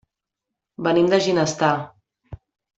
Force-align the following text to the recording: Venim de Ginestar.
Venim 0.87 1.11
de 1.13 1.19
Ginestar. 1.27 1.71